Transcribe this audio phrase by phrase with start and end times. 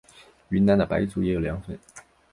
[0.49, 1.77] 云南的白族也有凉粉。